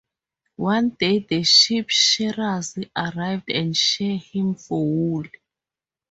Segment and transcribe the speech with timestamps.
[0.55, 5.25] One day the sheep-shearers arrive and shear him for wool.